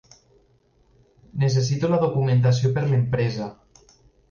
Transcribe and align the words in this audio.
Necessito 1.43 1.93
la 1.93 2.01
documentació 2.05 2.73
per 2.81 2.87
l'empresa. 2.89 3.53